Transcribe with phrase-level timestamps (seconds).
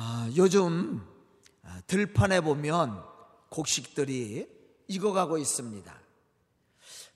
[0.00, 1.04] 아, 요즘
[1.64, 3.02] 아, 들판에 보면
[3.48, 4.48] 곡식들이
[4.86, 6.00] 익어가고 있습니다.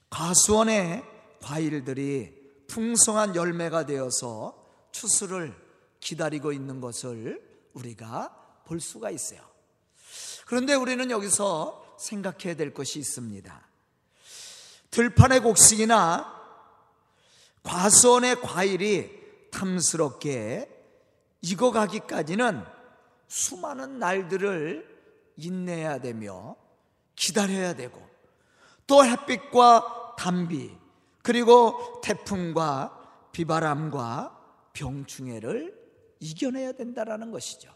[0.09, 1.01] 과수원의
[1.41, 5.55] 과일들이 풍성한 열매가 되어서 추수를
[6.01, 7.41] 기다리고 있는 것을
[7.71, 9.39] 우리가 볼 수가 있어요.
[10.45, 13.65] 그런데 우리는 여기서 생각해야 될 것이 있습니다.
[14.91, 16.35] 들판의 곡식이나
[17.63, 19.09] 과수원의 과일이
[19.51, 20.69] 탐스럽게
[21.43, 22.72] 익어가기까지는
[23.27, 24.93] 수많은 날들을
[25.37, 26.55] 인내해야 되며
[27.15, 28.01] 기다려야 되고
[28.85, 30.75] 또 햇빛과 단비
[31.21, 34.39] 그리고 태풍과 비바람과
[34.73, 35.83] 병충해를
[36.19, 37.73] 이겨내야 된다라는 것이죠.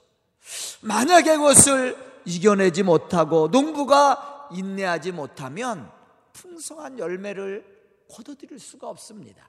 [0.82, 5.92] 만약에 그것을 이겨내지 못하고 농부가 인내하지 못하면
[6.34, 7.66] 풍성한 열매를
[8.14, 9.48] 거둬들일 수가 없습니다.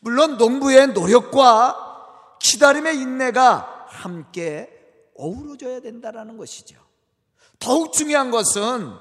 [0.00, 4.70] 물론 농부의 노력과 기다림의 인내가 함께
[5.16, 6.76] 어우러져야 된다는 것이죠.
[7.58, 8.92] 더욱 중요한 것은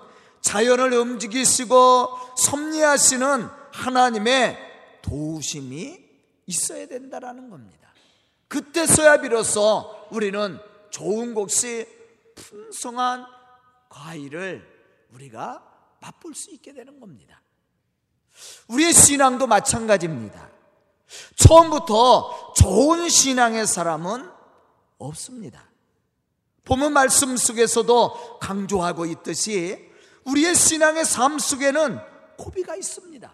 [0.41, 4.57] 자연을 움직이시고 섭리하시는 하나님의
[5.02, 6.05] 도우심이
[6.47, 7.94] 있어야 된다는 겁니다.
[8.47, 13.25] 그때서야 비로소 우리는 좋은 곡식, 풍성한
[13.89, 14.66] 과일을
[15.13, 15.63] 우리가
[16.00, 17.41] 맛볼 수 있게 되는 겁니다.
[18.67, 20.50] 우리의 신앙도 마찬가지입니다.
[21.35, 24.36] 처음부터 좋은 신앙의 사람은
[24.98, 25.70] 없습니다.
[26.64, 29.90] 보면 말씀 속에서도 강조하고 있듯이
[30.26, 32.00] 우리의 신앙의 삶 속에는
[32.38, 33.34] 고비가 있습니다.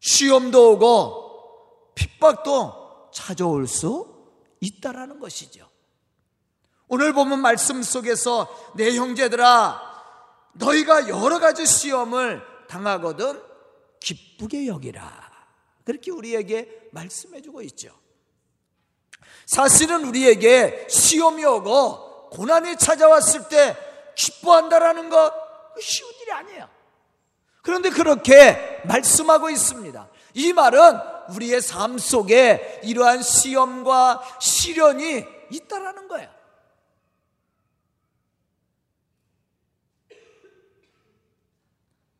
[0.00, 4.14] 시험도 오고 핍박도 찾아올 수
[4.60, 5.68] 있다라는 것이죠.
[6.88, 9.80] 오늘 보면 말씀 속에서 내 형제들아
[10.54, 13.42] 너희가 여러 가지 시험을 당하거든
[14.00, 15.32] 기쁘게 여기라.
[15.84, 17.94] 그렇게 우리에게 말씀해 주고 있죠.
[19.46, 23.76] 사실은 우리에게 시험이 오고 고난이 찾아왔을 때
[24.14, 25.32] 기뻐한다라는 것
[25.80, 26.68] 쉬운 일이 아니에요.
[27.62, 30.08] 그런데 그렇게 말씀하고 있습니다.
[30.34, 30.98] 이 말은
[31.30, 36.28] 우리의 삶 속에 이러한 시험과 시련이 있다라는 거예요.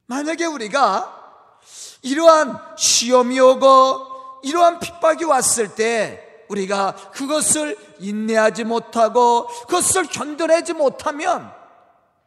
[0.07, 1.61] 만약에 우리가
[2.03, 6.24] 이러한 시험이 오고 이러한 핍박이 왔을 때
[6.55, 11.53] 우리가 그것을 인내하지 못하고 그것을 견뎌내지 못하면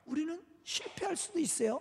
[0.05, 1.79] 우리는 실패할 수도 있어요.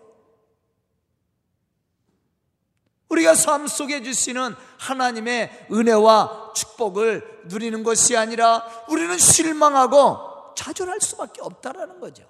[3.08, 12.00] 우리가 삶 속에 주시는 하나님의 은혜와 축복을 누리는 것이 아니라 우리는 실망하고 좌절할 수밖에 없다라는
[12.00, 12.24] 거죠.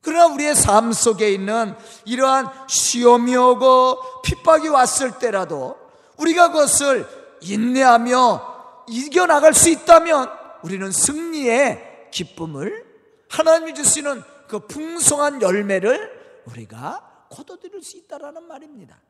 [0.00, 5.78] 그러나 우리의 삶 속에 있는 이러한 시험이 오고 핍박이 왔을 때라도
[6.16, 7.08] 우리가 그것을
[7.40, 8.53] 인내하며
[8.88, 10.30] 이겨나갈 수 있다면
[10.62, 12.84] 우리는 승리의 기쁨을
[13.28, 19.00] 하나님이 주시는 그 풍성한 열매를 우리가 거둬들일 수 있다라는 말입니다.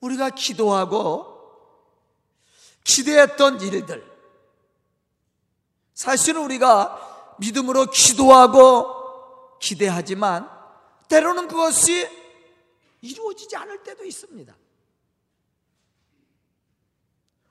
[0.00, 1.38] 우리가 기도하고
[2.84, 4.10] 기대했던 일들
[5.94, 10.48] 사실은 우리가 믿음으로 기도하고 기대하지만
[11.08, 12.08] 때로는 그것이
[13.02, 14.54] 이루어지지 않을 때도 있습니다.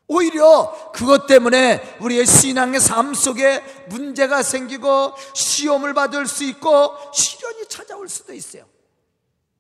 [0.10, 8.10] 오히려 그것 때문에 우리의 신앙의 삶 속에 문제가 생기고 시험을 받을 수 있고 시련이 찾아올
[8.10, 8.66] 수도 있어요.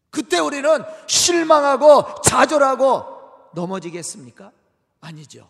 [0.10, 3.06] 그때 우리는 실망하고 좌절하고
[3.54, 4.52] 넘어지겠습니까?
[5.02, 5.48] 아니죠.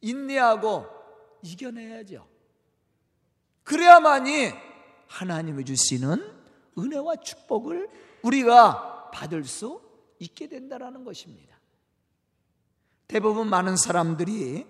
[0.00, 0.86] 인내하고
[1.42, 2.26] 이겨내야죠.
[3.64, 4.52] 그래야만이
[5.06, 6.38] 하나님이 주시는
[6.78, 7.90] 은혜와 축복을
[8.22, 9.82] 우리가 받을 수
[10.18, 11.58] 있게 된다라는 것입니다.
[13.08, 14.66] 대부분 많은 사람들이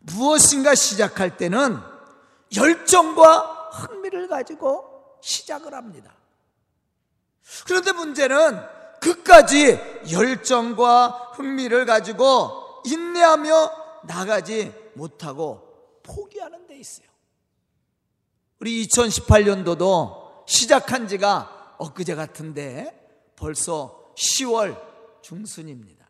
[0.00, 1.78] 무엇인가 시작할 때는
[2.56, 6.14] 열정과 흥미를 가지고 시작을 합니다.
[7.66, 8.60] 그런데 문제는
[9.00, 9.78] 그까지
[10.10, 17.06] 열정과 흥미를 가지고 인내하며 나가지 못하고 포기하는 데 있어요.
[18.60, 24.93] 우리 2018년도도 시작한 지가 엊그제 같은데 벌써 10월
[25.24, 26.04] 중순입니다.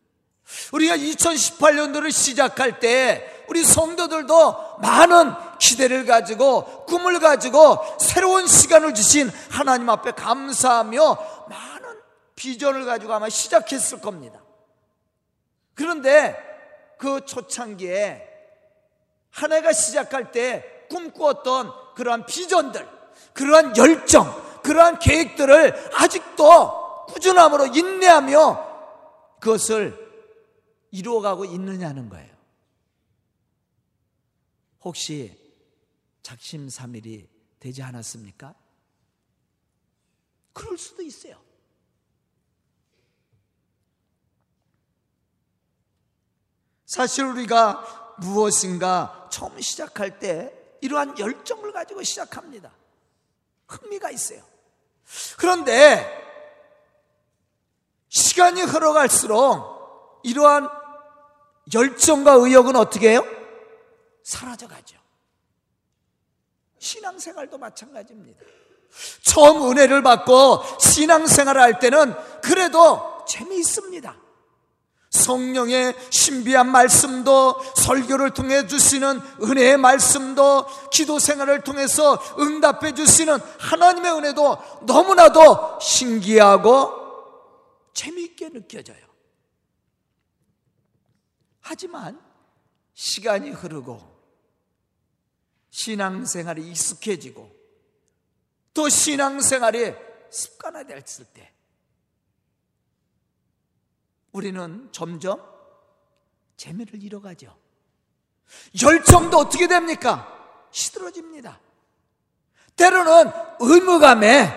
[0.73, 9.89] 우리가 2018년도를 시작할 때 우리 성도들도 많은 기대를 가지고 꿈을 가지고 새로운 시간을 주신 하나님
[9.89, 11.19] 앞에 감사하며
[11.49, 12.01] 많은
[12.35, 14.43] 비전을 가지고 아마 시작했을 겁니다.
[15.75, 16.37] 그런데
[16.99, 18.29] 그 초창기에
[19.31, 22.87] 한 해가 시작할 때 꿈꾸었던 그러한 비전들,
[23.33, 28.74] 그러한 열정, 그러한 계획들을 아직도 꾸준함으로 인내하며
[29.45, 29.95] 그것을
[30.91, 32.35] 이루어가고 있느냐는 거예요.
[34.81, 35.39] 혹시
[36.23, 37.29] 작심삼일이
[37.61, 38.55] 되지 않았습니까?
[40.55, 41.39] 그럴 수도 있어요.
[46.87, 52.73] 사실 우리가 무엇인가 처음 시작할 때 이러한 열정을 가지고 시작합니다.
[53.69, 54.43] 흥미가 있어요.
[55.37, 56.24] 그런데
[58.15, 60.69] 시간이 흘러갈수록 이러한
[61.75, 63.25] 열정과 의욕은 어떻게 해요?
[64.23, 64.97] 사라져 가죠.
[66.79, 68.41] 신앙생활도 마찬가지입니다.
[69.25, 74.15] 처음 은혜를 받고 신앙생활을 할 때는 그래도 재미있습니다.
[75.11, 84.59] 성령의 신비한 말씀도 설교를 통해 주시는 은혜의 말씀도 기도 생활을 통해서 응답해 주시는 하나님의 은혜도
[84.83, 87.04] 너무나도 신기하고
[87.95, 89.05] 재미있게 느껴져요.
[91.61, 92.21] 하지만
[92.93, 94.15] 시간이 흐르고
[95.71, 97.51] 신앙생활이 익숙해지고
[98.75, 99.95] 또 신앙생활이
[100.31, 101.53] 습관화됐을 때
[104.33, 105.41] 우리는 점점
[106.57, 107.57] 재미를 잃어가죠.
[108.83, 110.31] 열정도 어떻게 됩니까?
[110.71, 111.61] 시들어집니다.
[112.77, 113.31] 때로는
[113.61, 114.53] 의무감에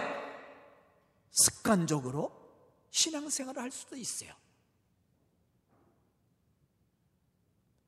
[1.31, 2.36] 습관적으로
[2.91, 4.33] 신앙생활을 할 수도 있어요.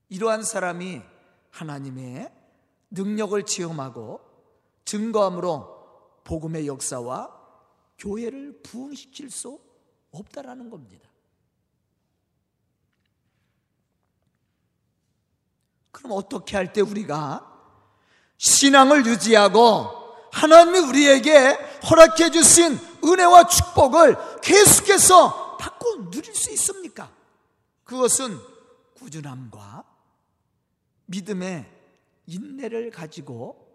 [0.08, 1.02] 이러한 사람이
[1.50, 2.32] 하나님의
[2.90, 4.20] 능력을 체험하고
[4.84, 7.38] 증거함으로 복음의 역사와
[7.98, 9.60] 교회를 부흥시킬 수
[10.10, 11.08] 없다라는 겁니다.
[15.92, 17.46] 그럼 어떻게 할 때 우리가
[18.38, 20.00] 신앙을 유지하고
[20.32, 21.52] 하나님이 우리에게
[21.90, 27.10] 허락해 주신 은혜와 축복을 계속해서 받고 누릴 수 있습니까?
[27.84, 28.38] 그것은
[28.98, 29.84] 꾸준함과
[31.06, 31.68] 믿음의
[32.26, 33.66] 인내를 가지고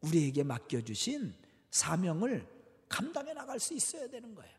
[0.00, 1.34] 우리에게 맡겨주신
[1.70, 2.46] 사명을
[2.88, 4.54] 감당해 나갈 수 있어야 되는 거예요.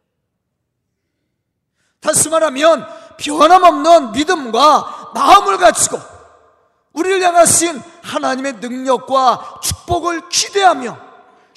[1.99, 2.85] 다시 말하면
[3.17, 5.99] 변함없는 믿음과 마음을 가지고
[6.93, 11.06] 우리를 향하신 하나님의 능력과 축복을 기대하며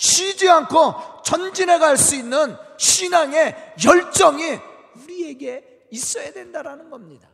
[0.00, 4.58] 쉬지 않고 전진해 갈 수 있는 신앙의 열정이
[4.97, 7.29] 우리에게 있어야 된다라는 겁니다.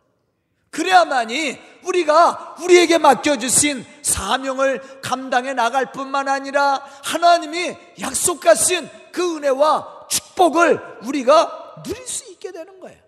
[0.71, 11.83] 그래야만이 우리가 우리에게 맡겨주신 사명을 감당해 나갈 뿐만 아니라 하나님이 약속하신 그 은혜와 축복을 우리가
[11.85, 13.01] 누릴 수 있게 되는 거예요.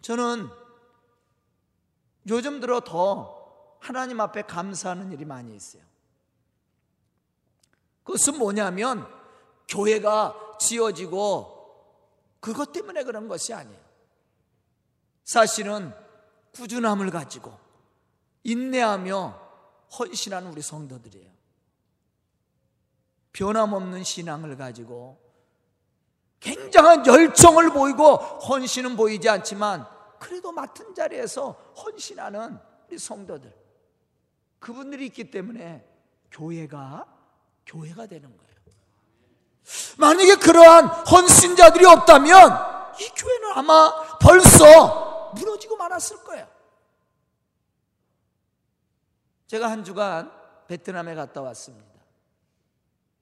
[0.00, 0.48] 저는
[2.28, 5.82] 요즘 들어 더 하나님 앞에 감사하는 일이 많이 있어요.
[8.14, 9.08] 그것은 뭐냐면
[9.66, 11.50] 교회가 지어지고
[12.38, 13.80] 그것 때문에 그런 것이 아니에요.
[15.24, 15.92] 사실은
[16.54, 17.58] 꾸준함을 가지고
[18.44, 19.40] 인내하며
[19.98, 21.28] 헌신하는 우리 성도들이에요.
[23.32, 25.18] 변함없는 신앙을 가지고
[26.38, 29.88] 굉장한 열정을 보이고 헌신은 보이지 않지만
[30.20, 33.52] 그래도 맡은 자리에서 헌신하는 우리 성도들
[34.60, 35.84] 그분들이 있기 때문에
[36.30, 37.13] 교회가
[37.66, 38.54] 교회가 되는 거예요.
[39.98, 46.48] 만약에 그러한 헌신자들이 없다면 이 교회는 아마 벌써 무너지고 말았을 거예요.
[49.46, 50.30] 제가 한 주간
[50.68, 51.94] 베트남에 갔다 왔습니다.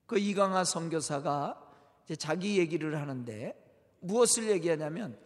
[0.05, 1.59] 그 이강하 선교사가
[2.19, 3.59] 자기 얘기를 하는데
[3.99, 5.19] 무엇을 얘기하냐면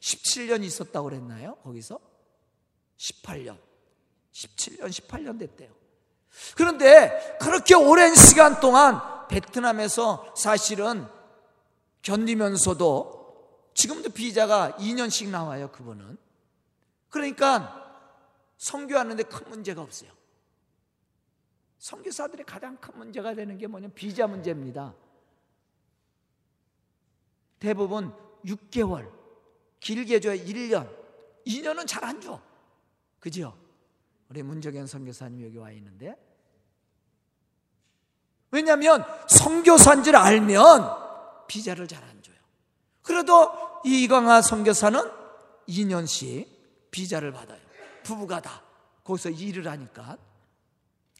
[0.00, 1.56] 17년 있었다고 그랬나요?
[1.56, 1.98] 거기서?
[2.98, 3.58] 18년.
[4.32, 5.83] 17년, 18년 됐대요.
[6.56, 11.06] 그런데 그렇게 오랜 시간 동안 베트남에서 사실은
[12.02, 16.16] 견디면서도 지금도 비자가 2년씩 나와요, 그분은.
[17.08, 17.80] 그러니까
[18.58, 20.10] 선교하는데 큰 문제가 없어요.
[21.78, 24.94] 선교사들의 가장 큰 문제가 되는 게 뭐냐면 비자 문제입니다.
[27.58, 28.14] 대부분
[28.44, 29.10] 6개월,
[29.80, 30.88] 길게 줘야 1년,
[31.46, 32.40] 2년은 잘 안 줘.
[33.20, 33.56] 그죠?
[34.28, 36.16] 우리 문정현 선교사님 여기 와 있는데
[38.54, 42.36] 왜냐하면 선교사인 줄 알면 비자를 잘 안 줘요.
[43.02, 43.50] 그래도
[43.84, 45.00] 이강하 선교사는
[45.68, 46.46] 2년씩
[46.92, 47.60] 비자를 받아요.
[48.04, 48.62] 부부가 다
[49.02, 50.16] 거기서 일을 하니까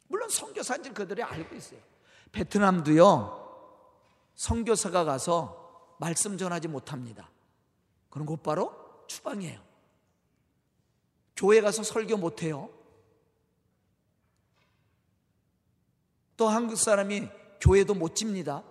[0.07, 1.81] 물론 선교사인 줄 그들이 알고 있어요.
[2.31, 3.43] 베트남도요
[4.37, 7.29] 선교사가 가서 말씀 전하지 못합니다.
[8.11, 8.73] 그럼 곧바로
[9.09, 9.61] 추방이에요.
[11.37, 12.71] 교회 가서 설교 못해요.
[16.37, 17.29] 또 한국 사람이
[17.61, 18.63] 교회도 못 집니다.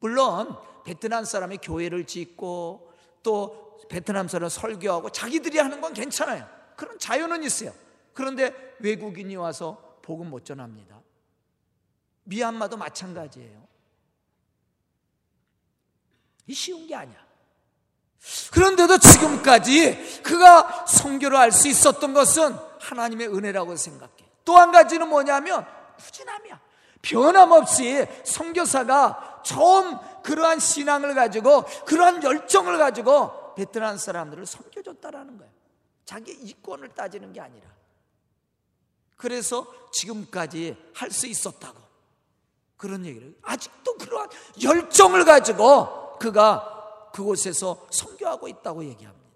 [0.00, 6.48] 물론 베트남 사람이 교회를 짓고 또 베트남 사람 설교하고 자기들이 하는 건 괜찮아요.
[6.76, 7.72] 그런 자유는 있어요.
[8.12, 11.00] 그런데 외국인이 와서 복음 못 전합니다.
[12.24, 13.66] 미얀마도 마찬가지예요.
[16.46, 17.26] 이 쉬운 게 아니야.
[18.52, 24.14] 그런데도 지금까지 그가 성교를 할수 있었던 것은 하나님의 은혜라고 생각해.
[24.44, 25.66] 또 한 가지는 뭐냐면
[25.98, 26.60] 꾸준함이야.
[27.06, 35.52] 변함없이 성교사가 처음 그러한 신앙을 가지고 그러한 열정을 가지고 베트남 사람들을 섬겨줬다라는 거예요.
[36.04, 37.68] 자기 이권을 따지는 게 아니라.
[39.16, 41.86] 그래서 지금까지 할 수 있었다고.
[42.76, 43.34] 그런 얘기를.
[43.40, 44.28] 아직도 그러한
[44.62, 49.26] 열정을 가지고 그가 그곳에서 선교하고 있다고 얘기합니다.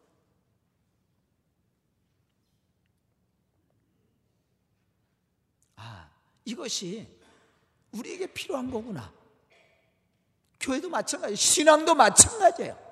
[5.77, 6.11] 아,
[6.45, 7.20] 이것이
[7.93, 9.13] 우리에게 필요한 거구나.
[10.61, 12.91] 교회도 마찬가지, 신앙도 마찬가지예요.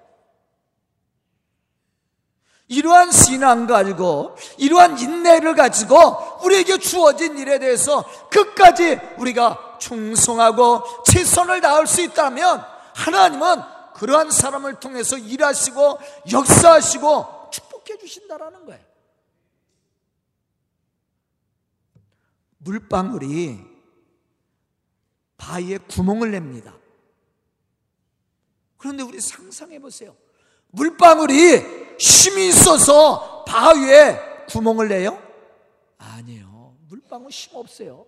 [2.68, 11.86] 이러한 신앙 가지고, 이러한 인내를 가지고 우리에게 주어진 일에 대해서 끝까지 우리가 충성하고 최선을 다할
[11.86, 12.64] 수 있다면
[12.94, 13.62] 하나님은
[13.94, 15.98] 그러한 사람을 통해서 일하시고
[16.30, 18.84] 역사하시고 축복해 주신다라는 거예요.
[22.58, 23.67] 물방울이
[25.38, 26.76] 바위에 구멍을 냅니다.
[28.76, 30.14] 그런데 우리 상상해 보세요.
[30.68, 35.20] 물방울이 힘이 있어서 바위에 구멍을 내요?
[35.96, 36.76] 아니에요.
[36.88, 38.06] 물방울 힘 없어요.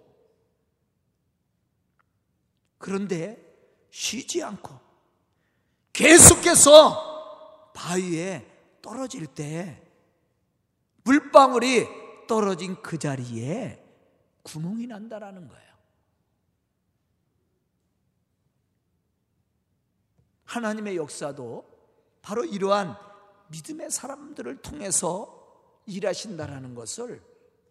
[2.78, 3.38] 그런데
[3.90, 4.78] 쉬지 않고
[5.92, 8.46] 계속해서 바위에
[8.82, 9.82] 떨어질 때
[11.04, 11.86] 물방울이
[12.28, 13.82] 떨어진 그 자리에
[14.42, 15.70] 구멍이 난다라는 거예요.
[20.50, 21.64] 하나님의 역사도
[22.22, 22.96] 바로 이러한
[23.48, 25.36] 믿음의 사람들을 통해서
[25.86, 27.22] 일하신다라는 것을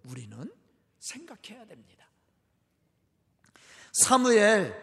[0.05, 0.51] 우리는
[1.00, 2.05] 생각해야 됩니다.
[3.91, 4.74] 사무엘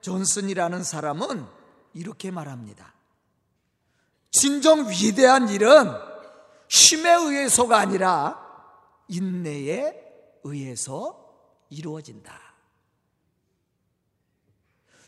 [0.00, 1.46] 존슨이라는 사람은
[1.92, 2.92] 이렇게 말합니다.
[4.32, 5.92] 진정 위대한 일은
[6.68, 8.40] 힘에 의해서가 아니라
[9.06, 9.94] 인내에
[10.42, 11.24] 의해서
[11.70, 12.36] 이루어진다.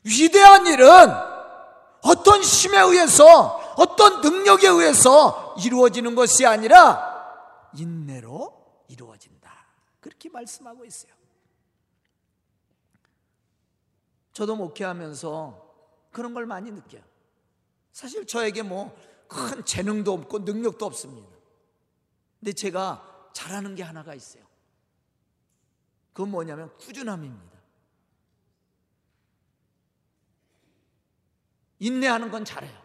[0.04, 1.35] 위대한 일은
[2.26, 9.50] 어떤 힘에 의해서, 어떤 능력에 의해서 이루어지는 것이 아니라 인내로 이루어진다.
[10.00, 11.12] 그렇게 말씀하고 있어요.
[14.32, 15.64] 저도 목회하면서
[16.12, 17.02] 그런 걸 많이 느껴요.
[17.92, 21.28] 사실 저에게 뭐 큰 재능도 없고 능력도 없습니다.
[22.38, 24.44] 근데 제가 잘하는 게 하나가 있어요.
[26.12, 27.55] 그건 뭐냐면 꾸준함입니다.
[31.78, 32.82] 인내하는 건 잘해요.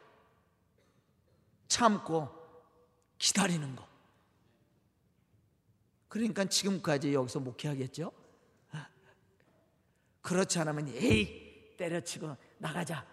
[1.67, 2.29] 참고
[3.17, 3.87] 기다리는 거.
[6.09, 8.11] 그러니까 지금까지 여기서 목회하겠죠?
[10.21, 13.05] 그렇지 않으면 에이 때려치고 나가자.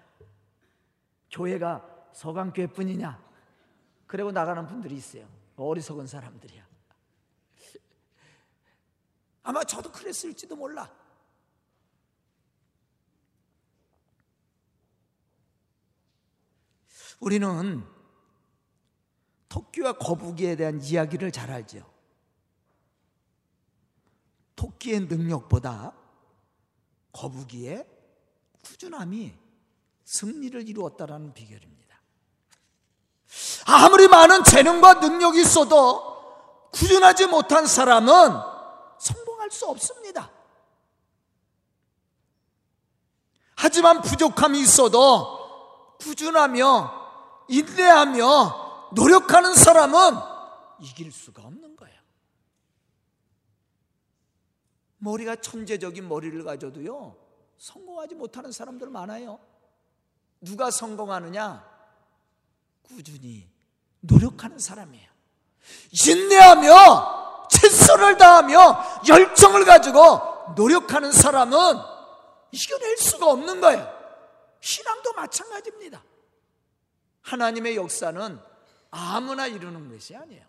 [1.30, 3.28] 교회가 서강교회뿐이냐?
[4.06, 5.28] 그리고 나가는 분들이 있어요.
[5.56, 6.66] 어리석은 사람들이야.
[9.42, 10.92] 아마 저도 그랬을지도 몰라.
[17.20, 17.84] 우리는
[19.48, 21.84] 토끼와 거북이에 대한 이야기를 잘 알죠.
[24.56, 25.94] 토끼의 능력보다
[27.12, 27.86] 거북이의
[28.64, 29.34] 꾸준함이
[30.04, 31.78] 승리를 이루었다라는 비결입니다.
[33.66, 38.10] 아무리 많은 재능과 능력이 있어도 꾸준하지 못한 사람은
[38.98, 40.30] 성공할 수 없습니다.
[43.54, 47.07] 하지만 부족함이 있어도 꾸준하며
[47.48, 49.98] 인내하며 노력하는 사람은
[50.80, 51.98] 이길 수가 없는 거예요.
[54.98, 57.16] 머리가 천재적인 머리를 가져도요,
[57.58, 59.38] 성공하지 못하는 사람들 많아요.
[60.40, 61.66] 누가 성공하느냐?
[62.82, 63.48] 꾸준히
[64.00, 65.08] 노력하는 사람이에요.
[66.06, 71.58] 인내하며 최선을 다하며 열정을 가지고 노력하는 사람은
[72.52, 73.86] 이겨낼 수가 없는 거예요.
[74.60, 76.02] 신앙도 마찬가지입니다.
[77.28, 78.38] 하나님의 역사는
[78.90, 80.44] 아무나 이루는 것이 아니에요.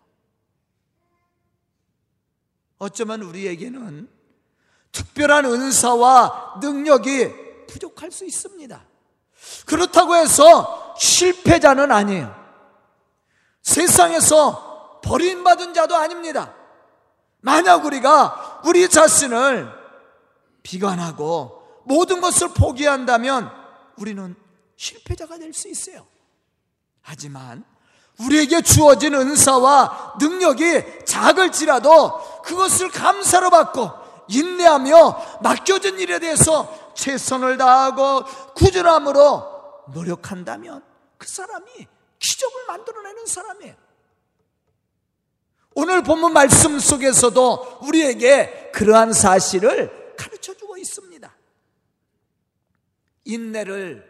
[2.78, 4.08] 어쩌면 우리에게는
[4.92, 8.82] 특별한 은사와 능력이 부족할 수 있습니다.
[9.66, 12.34] 그렇다고 해서 실패자는 아니에요.
[13.62, 16.54] 세상에서 버림받은 자도 아닙니다.
[17.40, 19.70] 만약 우리가 우리 자신을
[20.62, 23.50] 비관하고 모든 것을 포기한다면
[23.96, 24.34] 우리는
[24.76, 26.06] 실패자가 될 수 있어요.
[27.02, 27.64] 하지만
[28.18, 33.90] 우리에게 주어진 은사와 능력이 작을지라도 그것을 감사로 받고
[34.28, 40.84] 인내하며 맡겨진 일에 대해서 최선을 다하고 꾸준함으로 노력한다면
[41.18, 41.66] 그 사람이
[42.18, 43.74] 기적을 만들어내는 사람이에요.
[45.74, 51.34] 오늘 본문 말씀 속에서도 우리에게 그러한 사실을 가르쳐 주고 있습니다.
[53.24, 54.04] 인내를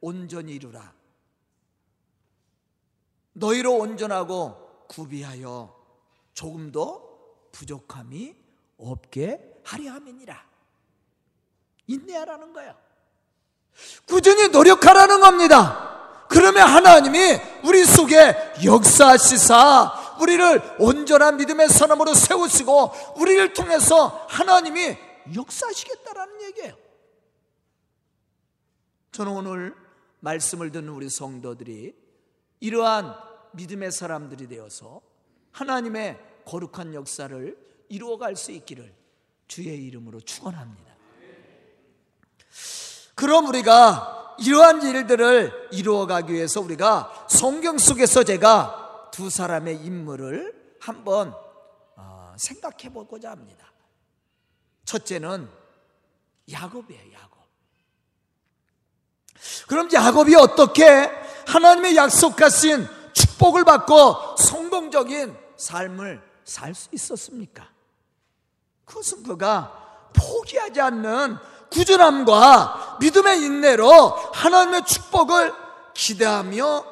[0.00, 0.93] 온전히 이루라.
[3.34, 5.74] 너희로 온전하고 구비하여
[6.32, 8.34] 조금도 부족함이
[8.78, 10.44] 없게 하려 함이니라.
[11.86, 12.74] 인내하라는 거예요.
[14.06, 16.26] 꾸준히 노력하라는 겁니다.
[16.28, 24.96] 그러면 하나님이 우리 속에 역사하시사 우리를 온전한 믿음의 사람으로 세우시고 우리를 통해서 하나님이
[25.34, 26.74] 역사하시겠다라는 얘기예요.
[29.12, 29.74] 저는 오늘
[30.20, 32.03] 말씀을 듣는 우리 성도들이
[32.64, 33.14] 이러한
[33.52, 35.02] 믿음의 사람들이 되어서
[35.52, 37.58] 하나님의 거룩한 역사를
[37.90, 38.90] 이루어갈 수 있기를
[39.46, 40.94] 주의 이름으로 축원합니다.
[43.14, 51.34] 그럼 우리가 이러한 일들을 이루어가기 위해서 우리가 성경 속에서 제가 두 사람의 인물을 한번
[51.96, 53.70] 어, 생각해 보고자 합니다.
[54.86, 55.50] 첫째는
[56.50, 57.33] 야곱이에요, 야곱.
[59.66, 61.10] 그럼 야곱이 어떻게
[61.46, 67.66] 하나님의 약속하신 축복을 받고 성공적인 삶을 살 수 있었습니까?
[68.84, 71.38] 그것은 그가 포기하지 않는
[71.70, 75.52] 꾸준함과 믿음의 인내로 하나님의 축복을
[75.94, 76.84] 기대하며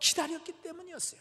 [0.00, 1.20] 기다렸기 때문이었어요.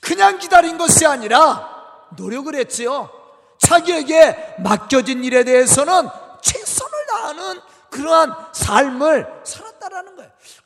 [0.00, 3.10] 그냥 기다린 것이 아니라 노력을 했지요.
[3.58, 6.08] 자기에게 맡겨진 일에 대해서는
[6.42, 7.60] 최선을 다하는
[7.90, 9.71] 그러한 삶을 거예요.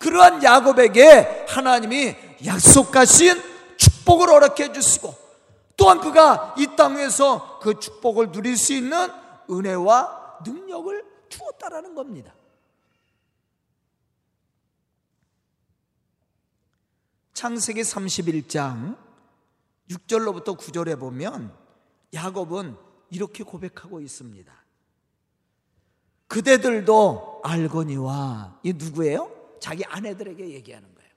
[0.06, 3.42] 그러한 야곱에게 하나님이 약속하신
[3.76, 5.12] 축복을 허락해 주시고
[5.76, 9.08] 또한 그가 이 땅에서 그 축복을 누릴 수 있는
[9.50, 12.32] 은혜와 능력을 주었다라는 겁니다.
[17.34, 18.96] 창세기 31장
[19.90, 21.52] 6절로부터 9절에 보면
[22.14, 22.76] 야곱은
[23.10, 24.52] 이렇게 고백하고 있습니다.
[26.28, 29.35] 그대들도 알거니와 이 누구예요?
[29.60, 31.10] 자기 아내들에게 얘기하는 거예요.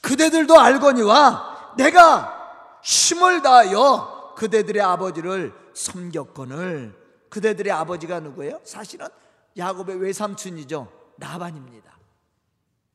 [0.00, 6.94] 그대들도 알거니와 내가 힘을 다하여 그대들의 아버지를 섬겼거늘
[7.28, 8.60] 그대들의 아버지가 누구예요?
[8.64, 9.08] 사실은
[9.56, 10.92] 야곱의 외삼촌이죠.
[11.16, 11.96] 나반입니다.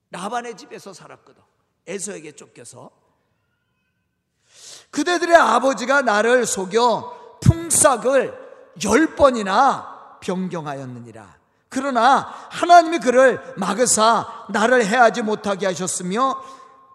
[0.10, 1.42] 나반의 집에서 살았거든.
[1.88, 2.92] 에서에게 쫓겨서
[4.92, 8.52] 그대들의 아버지가 나를 속여 품삯을
[8.84, 11.41] 열 번이나 변경하였느니라.
[11.72, 16.44] 그러나 하나님이 그를 막으사 나를 해하지 못하게 하셨으며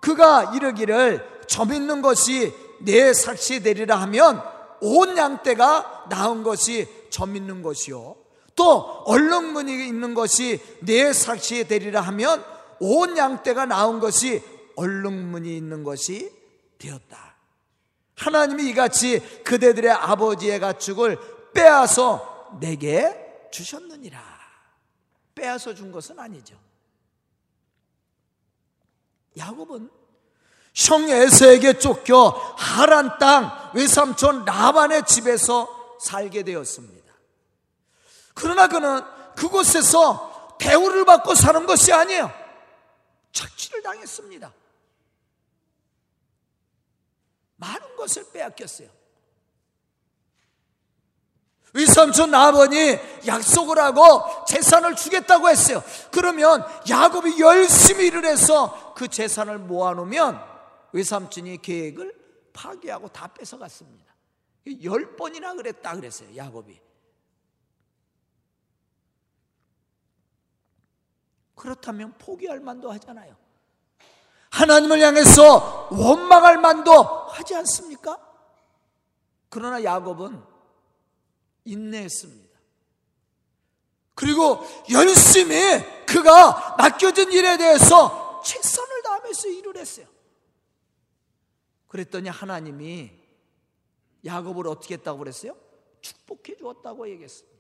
[0.01, 4.43] 그가 이르기를 점 있는 것이 내 삭시 되리라 하면
[4.83, 8.17] 온 양떼가 나은 것이 점 있는 것이요
[8.55, 12.45] 또 얼룩무늬 있는 것이 내 삭시 되리라 하면
[12.79, 14.43] 온 양떼가 나은 것이
[14.77, 16.31] 얼룩무늬 있는 것이
[16.79, 17.35] 되었다.
[18.15, 21.19] 하나님이 이같이 그대들의 아버지의 가축을
[21.55, 24.36] 빼앗아 내게 주셨느니라.
[25.37, 26.59] 빼앗아 준 것은 아니죠.
[29.37, 29.91] 야곱은
[30.75, 37.15] 형 에서에게 쫓겨 하란 땅 외삼촌 라반의 집에서 살게 되었습니다.
[38.35, 39.03] 그러나 그는
[39.35, 42.31] 그곳에서 대우를 받고 사는 것이 아니에요.
[43.33, 44.53] 착취를 당했습니다.
[47.57, 48.89] 많은 것을 빼앗겼어요.
[51.75, 55.83] 위삼촌 아버니 약속을 하고 재산을 주겠다고 했어요.
[56.11, 60.43] 그러면 야곱이 열심히 일을 해서 그 재산을 모아놓으면
[60.93, 62.15] 외삼촌이 계획을
[62.53, 64.15] 파괴하고 다 뺏어갔습니다.
[64.83, 66.35] 열 번이나 그랬다 그랬어요.
[66.35, 66.81] 야곱이.
[71.55, 73.37] 그렇다면 포기할 만도 하잖아요.
[74.51, 78.19] 하나님을 향해서 원망할 만도 하지 않습니까?
[79.49, 80.56] 그러나 야곱은
[81.67, 82.47] 인내했습니다.
[84.15, 85.61] 그리고 열심히
[86.07, 90.07] 그가 맡겨진 일에 대해서 최선을 다하면서 일을 했어요.
[91.89, 93.11] 그랬더니 하나님이
[94.25, 95.55] 야곱을 어떻게 했다고 그랬어요?
[96.01, 97.57] 축복해 주었다고 얘기했습니다.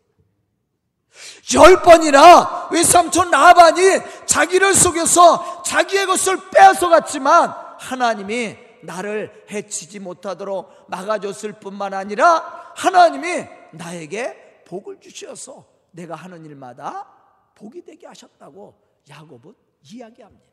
[1.54, 11.54] 열 번이나 외삼촌 라반이 자기를 속여서 자기의 것을 빼앗아 갔지만 하나님이 나를 해치지 못하도록 막아줬을
[11.54, 17.06] 뿐만 아니라 하나님이 나에게 복을 주셔서 내가 하는 일마다
[17.54, 18.74] 복이 되게 하셨다고
[19.08, 20.44] 야곱은 이야기합니다.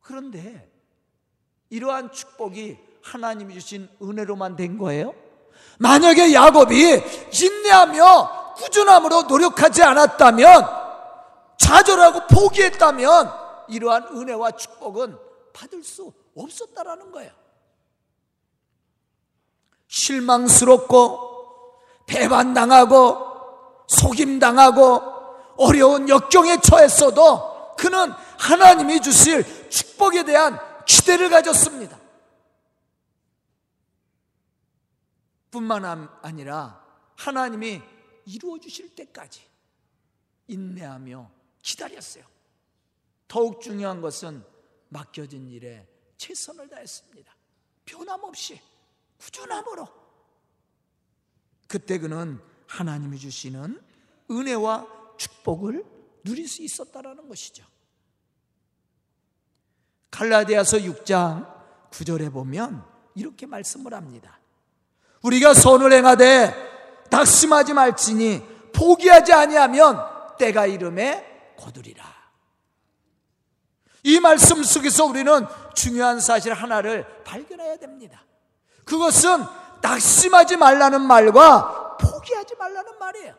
[0.00, 0.70] 그런데
[1.70, 5.14] 이러한 축복이 하나님이 주신 은혜로만 된 거예요?
[5.78, 7.02] 만약에 야곱이
[7.32, 10.80] 인내하며 꾸준함으로 노력하지 않았다면
[11.56, 13.32] 좌절하고 포기했다면
[13.68, 15.16] 이러한 은혜와 축복은
[15.52, 17.39] 받을 수 없었다라는 거예요.
[19.90, 21.76] 실망스럽고
[22.06, 25.02] 배반당하고 속임당하고
[25.58, 31.98] 어려운 역경에 처했어도 그는 하나님이 주실 축복에 대한 기대를 가졌습니다.
[35.50, 35.84] 뿐만
[36.22, 36.84] 아니라
[37.16, 37.82] 하나님이
[38.26, 39.42] 이루어 주실 때까지
[40.46, 41.30] 인내하며
[41.62, 42.24] 기다렸어요.
[43.26, 44.44] 더욱 중요한 것은
[44.88, 47.34] 맡겨진 일에 최선을 다했습니다.
[47.84, 48.60] 변함없이
[49.20, 49.88] 꾸준함으로
[51.68, 53.80] 그때 그는 하나님이 주시는
[54.30, 55.84] 은혜와 축복을
[56.24, 57.64] 누릴 수 있었다라는 것이죠.
[60.10, 64.38] 갈라디아서 6장 9절에 보면 이렇게 말씀을 합니다.
[65.22, 69.98] 우리가 선을 행하되 낙심하지 말지니 포기하지 아니하면
[70.38, 72.04] 때가 이름에 거두리라.
[74.02, 78.24] 이 말씀 속에서 우리는 중요한 사실 하나를 발견해야 됩니다.
[78.84, 79.44] 그것은
[79.82, 83.34] 낙심하지 말라는 말과 포기하지 말라는 말이에요.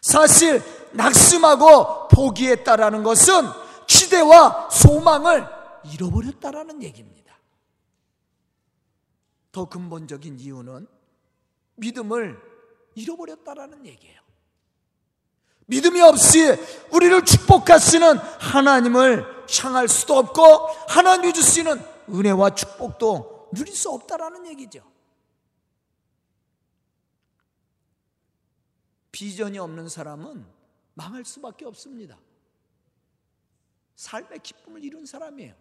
[0.00, 3.48] 사실 낙심하고 포기했다라는 것은
[3.86, 5.46] 기대와 소망을
[5.84, 7.34] 잃어버렸다라는 얘기입니다.
[9.52, 10.86] 더 근본적인 이유는
[11.76, 12.40] 믿음을
[12.94, 14.20] 잃어버렸다라는 얘기예요.
[15.66, 16.54] 믿음이 없이
[16.90, 20.42] 우리를 축복하시는 하나님을 향할 수도 없고
[20.88, 24.90] 하나님이 주시는 은혜와 축복도 누릴 수 없다라는 얘기죠.
[29.12, 30.46] 비전이 없는 사람은
[30.94, 32.18] 망할 수밖에 없습니다.
[33.96, 35.54] 삶의 기쁨을 잃은 사람이에요.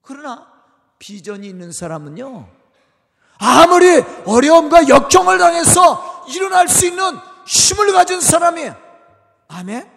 [0.00, 0.64] 그러나
[0.98, 2.48] 비전이 있는 사람은요,
[3.38, 3.86] 아무리
[4.26, 7.02] 어려움과 역경을 당해서 일어날 수 있는
[7.46, 8.76] 힘을 가진 사람이에요.
[9.48, 9.90] 아멘?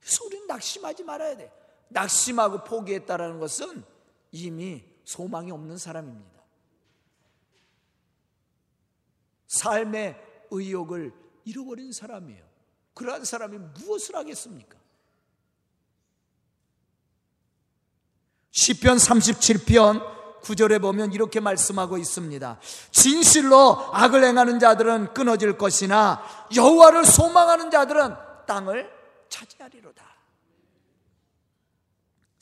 [0.00, 1.52] 그래서 우리는 낙심하지 말아야 돼.
[1.88, 3.84] 낙심하고 포기했다라는 것은
[4.32, 6.42] 이미 소망이 없는 사람입니다.
[9.48, 10.16] 삶의
[10.50, 11.12] 의욕을
[11.44, 12.44] 잃어버린 사람이에요.
[12.94, 14.78] 그러한 사람이 무엇을 하겠습니까?
[18.50, 22.60] 시편 37편 9절에 보면 이렇게 말씀하고 있습니다.
[22.90, 26.22] 진실로 악을 행하는 자들은 끊어질 것이나
[26.54, 28.14] 여호와를 소망하는 자들은
[28.46, 28.90] 땅을
[29.28, 30.13] 차지하리로다.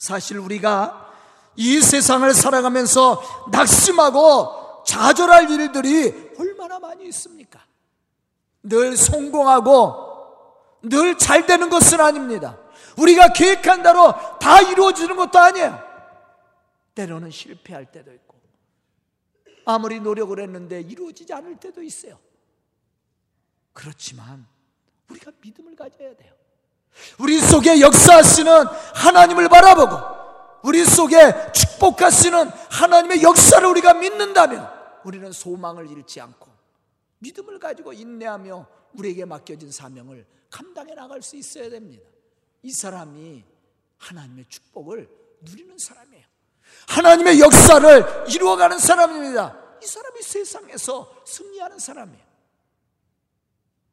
[0.03, 1.13] 사실 우리가
[1.55, 7.65] 이 세상을 살아가면서 낙심하고 좌절할 일들이 얼마나 많이 있습니까?
[8.63, 12.59] 늘 성공하고 늘 잘 되는 것은 아닙니다.
[12.97, 15.81] 우리가 계획한 대로 다 이루어지는 것도 아니에요.
[16.95, 18.35] 때로는 실패할 때도 있고
[19.63, 22.19] 아무리 노력을 했는데 이루어지지 않을 때도 있어요.
[23.71, 24.45] 그렇지만
[25.09, 26.33] 우리가 믿음을 가져야 돼요.
[27.19, 29.97] 우리 속에 역사하시는 하나님을 바라보고
[30.63, 34.69] 우리 속에 축복하시는 하나님의 역사를 우리가 믿는다면
[35.03, 36.49] 우리는 소망을 잃지 않고
[37.19, 42.07] 믿음을 가지고 인내하며 우리에게 맡겨진 사명을 감당해 나갈 수 있어야 됩니다.
[42.61, 43.43] 이 사람이
[43.97, 45.09] 하나님의 축복을
[45.41, 46.23] 누리는 사람이에요.
[46.87, 49.59] 하나님의 역사를 이루어가는 사람입니다.
[49.81, 52.23] 이 사람이 세상에서 승리하는 사람이에요.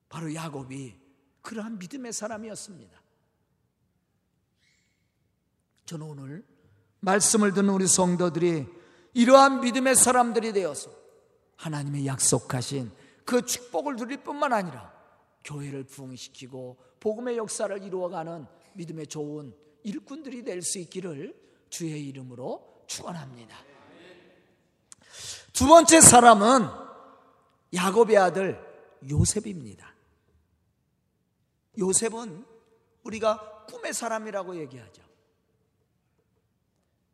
[0.09, 0.97] 바로 야곱이
[1.43, 3.01] 그러한 믿음의 사람이었습니다.
[5.87, 6.45] 저는 오늘
[7.01, 8.67] 말씀을 듣는 우리 성도들이
[9.15, 10.91] 이러한 믿음의 사람들이 되어서
[11.57, 12.91] 하나님의 약속하신
[13.25, 14.93] 그 축복을 누릴 뿐만 아니라
[15.45, 21.35] 교회를 부흥시키고 복음의 역사를 이루어가는 믿음의 좋은 일꾼들이 될 수 있기를
[21.71, 23.57] 주의 이름으로 축원합니다.
[25.53, 26.69] 두 번째 사람은
[27.75, 28.61] 야곱의 아들
[29.09, 29.90] 요셉입니다.
[31.79, 32.45] 요셉은
[33.05, 35.03] 우리가 꿈의 사람이라고 얘기하죠.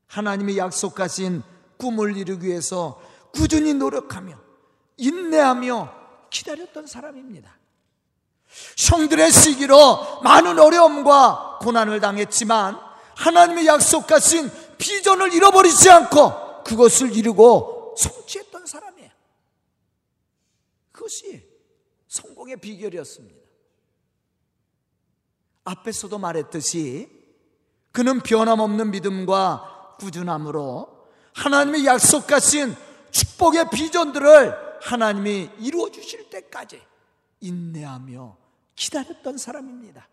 [0.07, 1.42] 하나님이 약속하신
[1.79, 3.01] 꿈을 이루기 위해서
[3.33, 4.38] 꾸준히 노력하며
[4.97, 5.95] 인내하며
[6.31, 7.57] 기다렸던 사람입니다.
[8.79, 12.79] 형들의 시기로 많은 어려움과 고난을 당했지만
[13.16, 19.11] 하나님의 약속하신 비전을 잃어버리지 않고 그것을 이루고 성취했던 사람이에요.
[20.92, 21.47] 그것이
[22.09, 23.45] 성공의 비결이었습니다.
[25.66, 27.11] 앞에서도 말했듯이
[27.92, 32.74] 그는 변함없는 믿음과 꾸준함으로 하나님의 약속하신
[33.11, 36.81] 축복의 비전들을 하나님이 이루어 주실 때까지
[37.40, 38.37] 인내하며
[38.74, 40.09] 기다렸던 사람입니다.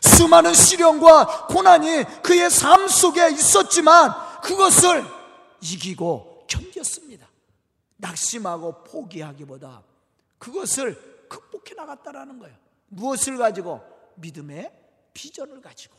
[0.00, 5.04] 수많은 시련과 고난이 그의 삶 속에 있었지만 그것을
[5.60, 7.26] 이기고 견뎠습니다.
[7.96, 9.82] 낙심하고 포기하기보다
[10.38, 12.56] 그것을 극복해 나갔다라는 거예요.
[12.88, 13.97] 무엇을 가지고?
[14.20, 14.72] 믿음의
[15.14, 15.96] 비전을 가지고.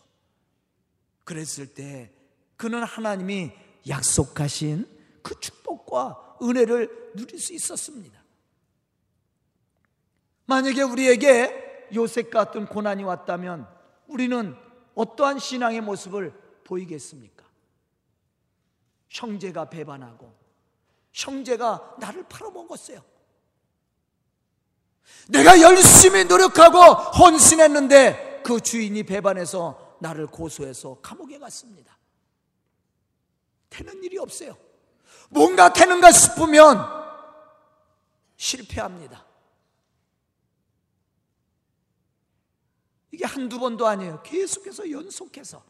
[1.24, 2.12] 그랬을 때
[2.58, 3.52] 그는 하나님이
[3.88, 4.88] 약속하신
[5.22, 8.20] 그 축복과 은혜를 누릴 수 있었습니다.
[10.46, 13.68] 만약에 우리에게 요셉 같은 고난이 왔다면
[14.08, 14.56] 우리는
[14.96, 17.46] 어떠한 신앙의 모습을 보이겠습니까?
[19.10, 20.34] 형제가 배반하고
[21.14, 23.04] 형제가 나를 팔아먹었어요.
[25.30, 31.98] 내가 열심히 노력하고 헌신했는데 그 주인이 배반해서 나를 고소해서 감옥에 갔습니다.
[33.70, 34.58] 되는 일이 없어요.
[35.30, 36.80] 뭔가 되는가 싶으면
[38.38, 39.24] 실패합니다.
[43.12, 44.24] 이게 한두 번도 아니에요.
[44.24, 45.62] 계속해서 연속해서.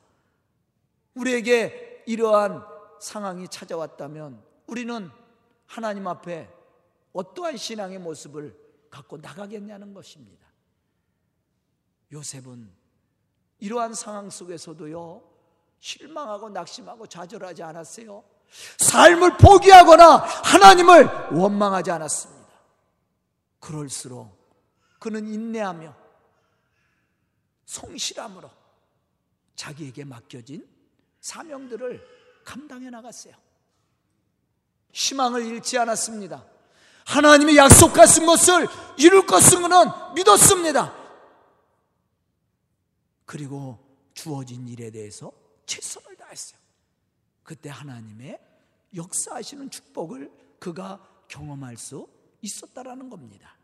[1.15, 2.63] 우리에게 이러한
[3.01, 5.11] 상황이 찾아왔다면 우리는
[5.65, 6.49] 하나님 앞에
[7.11, 10.47] 어떠한 신앙의 모습을 갖고 나가겠냐는 것입니다.
[12.11, 12.71] 요셉은
[13.59, 15.21] 이러한 상황 속에서도요,
[15.79, 18.23] 실망하고 낙심하고 좌절하지 않았어요.
[18.77, 22.49] 삶을 포기하거나 하나님을 원망하지 않았습니다.
[23.59, 24.37] 그럴수록
[24.99, 25.95] 그는 인내하며
[27.65, 28.49] 성실함으로
[29.55, 30.67] 자기에게 맡겨진
[31.21, 33.35] 사명들을 감당해 나갔어요.
[34.91, 36.45] 희망을 잃지 않았습니다.
[37.09, 38.67] 하나님이 약속하신 것을
[38.97, 39.61] 이룰 것은
[40.13, 40.93] 믿었습니다.
[43.25, 43.79] 그리고
[44.13, 45.31] 주어진 일에 대해서
[45.65, 46.59] 최선을 다했어요.
[47.41, 48.39] 그때 하나님의
[48.95, 52.07] 역사하시는 축복을 그가 경험할 수
[52.41, 53.55] 있었다라는 겁니다.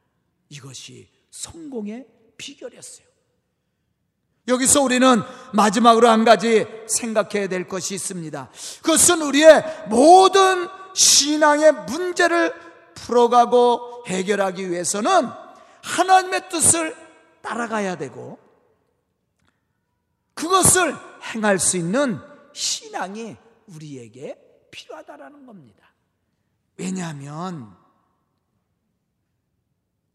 [0.49, 3.05] 이것이 성공의 비결이었어요.
[4.47, 5.21] 여기서 우리는
[5.53, 8.49] 마지막으로 한 가지 생각해야 될 것이 있습니다.
[8.81, 12.64] 그것은 우리의 모든 신앙의 문제를
[12.95, 15.29] 풀어가고 해결하기 위해서는
[15.83, 16.95] 하나님의 뜻을
[17.41, 18.39] 따라가야 되고
[20.33, 20.95] 그것을
[21.33, 22.19] 행할 수 있는
[22.53, 25.93] 신앙이 우리에게 필요하다라는 겁니다.
[26.77, 27.75] 왜냐하면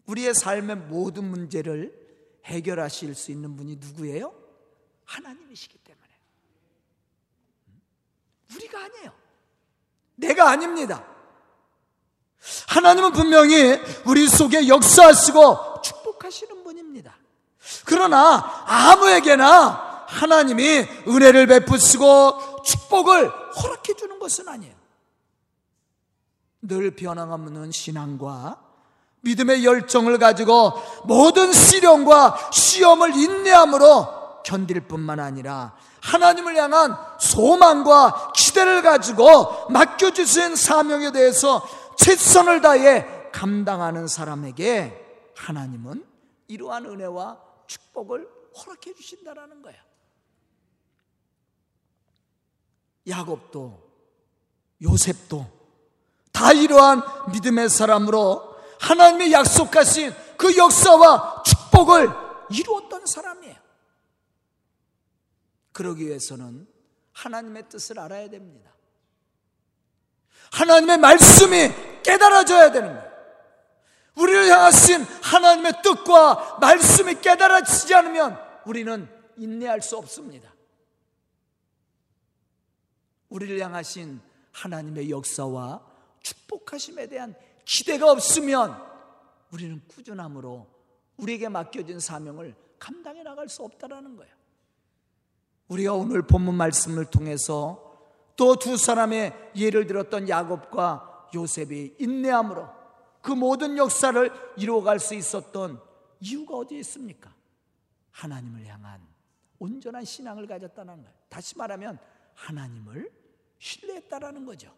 [0.06, 1.98] 우리의 삶의 모든 문제를
[2.44, 4.34] 해결하실 수 있는 분이 누구예요?
[5.04, 6.08] 하나님이시기 때문에.
[8.54, 9.14] 우리가 아니에요.
[10.16, 11.19] 내가 아닙니다.
[12.68, 17.14] 하나님은 분명히 우리 속에 역사하시고 축복하시는 분입니다.
[17.84, 24.74] 그러나 아무에게나 하나님이 은혜를 베푸시고 축복을 허락해 주는 것은 아니에요.
[26.62, 28.58] 늘 변함없는 신앙과
[29.22, 30.72] 믿음의 열정을 가지고
[31.04, 41.62] 모든 시련과 시험을 인내함으로 견딜 뿐만 아니라 하나님을 향한 소망과 기대를 가지고 맡겨주신 사명에 대해서
[42.00, 46.06] 최선을 다해 감당하는 사람에게 하나님은
[46.48, 49.78] 이러한 은혜와 축복을 허락해 주신다라는 거예요.
[53.06, 53.90] 야곱도
[54.82, 55.46] 요셉도
[56.32, 62.08] 다 이러한 믿음의 사람으로 하나님의 약속하신 그 역사와 축복을
[62.50, 63.56] 이루었던 사람이에요.
[65.72, 66.66] 그러기 위해서는
[67.12, 68.70] 하나님의 뜻을 알아야 됩니다.
[70.52, 73.10] 하나님의 말씀이 깨달아져야 되는 거예요.
[74.16, 80.52] 우리를 향하신 하나님의 뜻과 말씀이 깨달아지지 않으면 우리는 인내할 수 없습니다.
[83.28, 84.20] 우리를 향하신
[84.52, 85.80] 하나님의 역사와
[86.22, 87.34] 축복하심에 대한
[87.64, 88.76] 기대가 없으면
[89.52, 90.66] 우리는 꾸준함으로
[91.16, 94.32] 우리에게 맡겨진 사명을 감당해 나갈 수 없다라는 거예요.
[95.68, 97.88] 우리가 오늘 본문 말씀을 통해서
[98.36, 102.68] 또 두 사람의 예를 들었던 야곱과 요셉이 인내함으로
[103.22, 105.80] 그 모든 역사를 이루어갈 수 있었던
[106.20, 107.34] 이유가 어디에 있습니까?
[108.10, 109.00] 하나님을 향한
[109.58, 111.10] 온전한 신앙을 가졌다는 거예요.
[111.28, 111.98] 다시 말하면
[112.34, 113.10] 하나님을
[113.58, 114.74] 신뢰했다라는 거죠.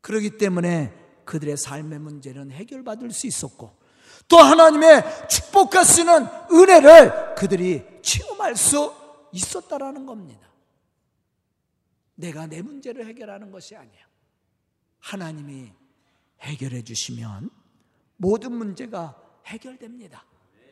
[0.00, 0.92] 그렇기 때문에
[1.24, 3.76] 그들의 삶의 문제는 해결받을 수 있었고
[4.26, 8.92] 또 하나님의 축복하시는 은혜를 그들이 체험할 수
[9.32, 10.48] 있었다라는 겁니다.
[12.14, 14.07] 내가 내 문제를 해결하는 것이 아니야.
[15.00, 15.72] 하나님이
[16.40, 17.50] 해결해 주시면
[18.16, 20.24] 모든 문제가 해결됩니다.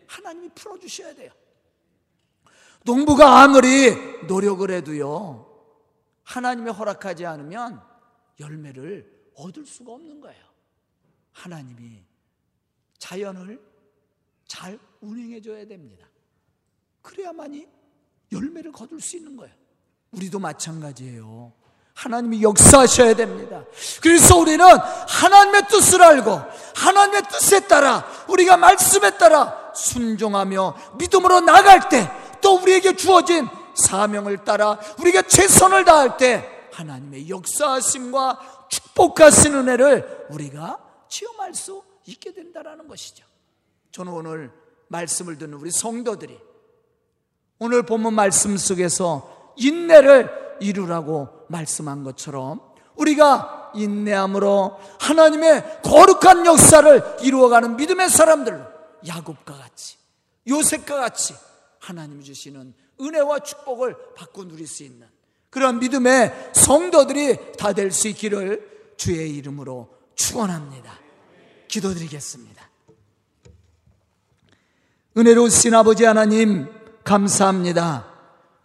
[0.07, 1.33] 하나님이 풀어 주셔야 돼요.
[2.85, 3.91] 농부가 아무리
[4.27, 5.45] 노력을 해도요.
[6.23, 7.83] 하나님이 허락하지 않으면
[8.39, 10.45] 열매를 얻을 수가 없는 거예요.
[11.33, 12.05] 하나님이
[12.99, 13.61] 자연을
[14.47, 16.09] 잘 운행해 줘야 됩니다.
[17.03, 17.69] 그래야만이
[18.33, 19.55] 열매를 거둘 수 있는 거예요.
[20.13, 21.53] 우리도 마찬가지예요.
[21.97, 23.65] 하나님이 역사하셔야 됩니다.
[24.01, 26.41] 그래서 우리는 하나님의 뜻을 알고
[26.77, 32.09] 하나님의 뜻에 따라 우리가 말씀에 따라 순종하며 믿음으로 나갈 때
[32.47, 40.79] 또 우리에게 주어진 사명을 따라 우리가 최선을 다할 때 하나님의 역사하심과 축복하신 은혜를 우리가
[41.09, 43.25] 체험할 수 있게 된다는 것이죠.
[43.91, 44.53] 저는 오늘
[44.87, 46.39] 말씀을 듣는 우리 성도들이
[47.59, 52.61] 오늘 본문 말씀 속에서 인내를 이루라고 말씀한 것처럼
[52.97, 58.61] 우리가 인내함으로 하나님의 거룩한 역사를 이루어가는 믿음의 사람들로
[59.07, 59.97] 야곱과 같이
[60.49, 61.35] 요셉과 같이
[61.81, 65.07] 하나님이 주시는 은혜와 축복을 받고 누릴 수 있는
[65.51, 70.99] 그런 믿음의 성도들이 다 될 수 있기를 주의 이름으로 축원합니다.
[71.69, 72.67] 기도드리겠습니다.
[75.17, 76.69] 은혜로우신 아버지 하나님
[77.05, 78.16] 감사합니다.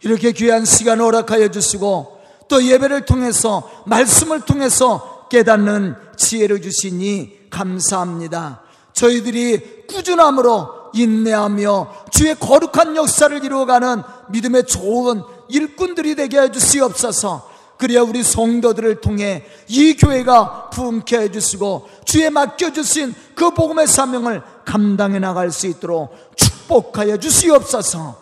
[0.02, 8.60] 이렇게 귀한 시간 허락하여 주시고 또 예배를 통해서 말씀을 통해서 깨닫는 지혜를 주시니 감사합니다.
[8.92, 17.50] 저희들이 꾸준함으로 인내하며 주의 거룩한 역사를 이루어가는 믿음의 좋은 일꾼들이 되게 해 주시옵소서.
[17.78, 24.42] 그래야 우리 성도들을 통해 이 교회가 부흥케 해 주시고 주의 맡겨 주신 그 복음의 사명을
[24.64, 28.21] 감당해 나갈 수 있도록 축복하여 주시옵소서